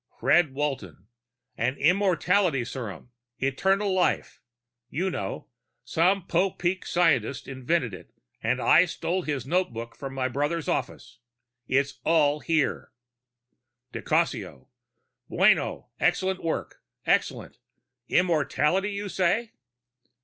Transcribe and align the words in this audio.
_Fred 0.19 0.55
Walton: 0.55 1.09
_An 1.59 1.77
immortality 1.77 2.65
serum. 2.65 3.11
Eternal 3.37 3.93
life. 3.93 4.41
You 4.89 5.11
know. 5.11 5.45
Some 5.83 6.25
Popeek 6.25 6.87
scientist 6.87 7.47
invented 7.47 7.93
it, 7.93 8.11
and 8.41 8.59
I 8.59 8.85
stole 8.85 9.21
his 9.21 9.45
notebook 9.45 9.95
from 9.95 10.15
my 10.15 10.27
brother's 10.27 10.67
office. 10.67 11.19
It's 11.67 11.99
all 12.03 12.39
here._ 12.39 12.87
Di 13.91 14.01
Cassio: 14.01 14.69
_Buono! 15.29 15.89
Excellent 15.99 16.43
work. 16.43 16.81
Excellent. 17.05 17.59
Immortality, 18.09 18.89
you 18.93 19.07
say? 19.07 19.51